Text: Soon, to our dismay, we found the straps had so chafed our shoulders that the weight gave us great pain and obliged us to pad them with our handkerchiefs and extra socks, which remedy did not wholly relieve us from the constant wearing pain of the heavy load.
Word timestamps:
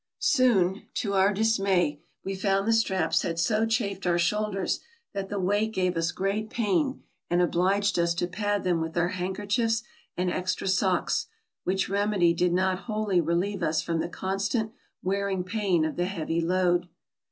Soon, 0.17 0.87
to 0.95 1.13
our 1.13 1.31
dismay, 1.31 2.01
we 2.25 2.33
found 2.33 2.67
the 2.67 2.73
straps 2.73 3.21
had 3.21 3.37
so 3.37 3.67
chafed 3.67 4.07
our 4.07 4.17
shoulders 4.17 4.79
that 5.13 5.29
the 5.29 5.39
weight 5.39 5.73
gave 5.73 5.95
us 5.95 6.11
great 6.11 6.49
pain 6.49 7.03
and 7.29 7.39
obliged 7.39 7.99
us 7.99 8.15
to 8.15 8.25
pad 8.25 8.63
them 8.63 8.81
with 8.81 8.97
our 8.97 9.09
handkerchiefs 9.09 9.83
and 10.17 10.31
extra 10.31 10.67
socks, 10.67 11.27
which 11.65 11.87
remedy 11.87 12.33
did 12.33 12.51
not 12.51 12.79
wholly 12.89 13.21
relieve 13.21 13.61
us 13.61 13.83
from 13.83 13.99
the 13.99 14.09
constant 14.09 14.71
wearing 15.03 15.43
pain 15.43 15.85
of 15.85 15.97
the 15.97 16.05
heavy 16.05 16.41
load. 16.41 16.89